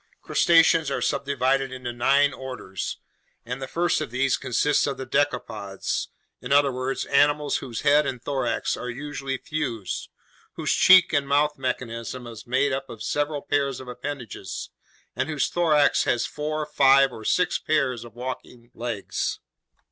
Crustaceans 0.23 0.89
are 0.89 0.99
subdivided 0.99 1.71
into 1.71 1.93
nine 1.93 2.33
orders, 2.33 2.97
and 3.45 3.61
the 3.61 3.67
first 3.67 4.01
of 4.01 4.09
these 4.09 4.35
consists 4.35 4.87
of 4.87 4.97
the 4.97 5.05
decapods, 5.05 6.07
in 6.41 6.51
other 6.51 6.71
words, 6.71 7.05
animals 7.05 7.57
whose 7.57 7.81
head 7.81 8.07
and 8.07 8.19
thorax 8.19 8.75
are 8.75 8.89
usually 8.89 9.37
fused, 9.37 10.09
whose 10.53 10.73
cheek 10.73 11.13
and 11.13 11.27
mouth 11.27 11.55
mechanism 11.55 12.25
is 12.25 12.47
made 12.47 12.73
up 12.73 12.89
of 12.89 13.03
several 13.03 13.43
pairs 13.43 13.79
of 13.79 13.87
appendages, 13.87 14.71
and 15.15 15.29
whose 15.29 15.49
thorax 15.49 16.05
has 16.05 16.25
four, 16.25 16.65
five, 16.65 17.11
or 17.11 17.23
six 17.23 17.59
pairs 17.59 18.03
of 18.03 18.15
walking 18.15 18.71
legs. 18.73 19.39